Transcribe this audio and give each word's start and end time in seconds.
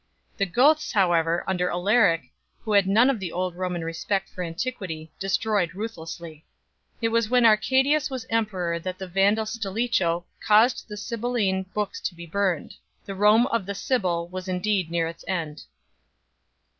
The 0.37 0.47
Goths, 0.47 0.93
however, 0.93 1.43
under 1.45 1.69
Alaric, 1.69 2.23
who 2.63 2.71
had 2.73 2.87
none 2.87 3.07
of 3.07 3.19
the 3.19 3.31
old 3.31 3.55
Roman 3.55 3.83
respect 3.83 4.29
for 4.29 4.43
antiquity, 4.43 5.11
destroyed 5.19 5.75
ruthlessly. 5.75 6.43
It 7.03 7.09
was 7.09 7.29
when 7.29 7.45
Arcadius 7.45 8.09
was 8.09 8.25
emperor 8.31 8.79
that 8.79 8.97
the 8.97 9.05
Vandal 9.07 9.45
Stilicho 9.45 10.25
caused 10.43 10.87
the 10.87 10.97
Sibylline 10.97 11.67
books 11.75 12.01
to 12.01 12.15
be 12.15 12.25
burned; 12.25 12.77
the 13.05 13.13
Rome 13.13 13.45
of 13.51 13.67
the 13.67 13.75
Sibyl 13.75 14.27
was 14.29 14.47
indeed 14.47 14.89
near 14.89 15.07
its 15.07 15.23
end. 15.27 15.65